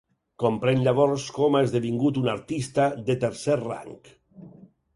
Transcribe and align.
Comprèn 0.43 0.79
llavors 0.87 1.25
com 1.35 1.57
ha 1.59 1.61
esdevingut 1.67 2.19
un 2.23 2.31
artista 2.35 2.89
de 3.11 3.19
tercer 3.27 3.61
rang. 3.63 3.97